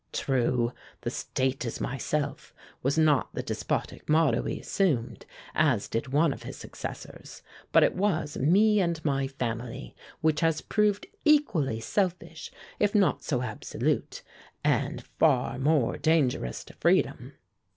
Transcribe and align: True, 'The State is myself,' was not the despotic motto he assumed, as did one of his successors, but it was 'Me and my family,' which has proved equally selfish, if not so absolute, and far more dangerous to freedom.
True, 0.13 0.73
'The 1.01 1.11
State 1.11 1.63
is 1.63 1.79
myself,' 1.79 2.55
was 2.81 2.97
not 2.97 3.31
the 3.35 3.43
despotic 3.43 4.09
motto 4.09 4.41
he 4.45 4.59
assumed, 4.59 5.27
as 5.53 5.87
did 5.87 6.07
one 6.07 6.33
of 6.33 6.41
his 6.41 6.57
successors, 6.57 7.43
but 7.71 7.83
it 7.83 7.93
was 7.95 8.35
'Me 8.35 8.79
and 8.79 9.05
my 9.05 9.27
family,' 9.27 9.95
which 10.21 10.39
has 10.39 10.59
proved 10.59 11.05
equally 11.23 11.79
selfish, 11.79 12.49
if 12.79 12.95
not 12.95 13.21
so 13.23 13.43
absolute, 13.43 14.23
and 14.63 15.03
far 15.19 15.59
more 15.59 15.97
dangerous 15.97 16.63
to 16.63 16.73
freedom. 16.73 17.33